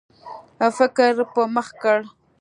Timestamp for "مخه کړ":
1.55-1.99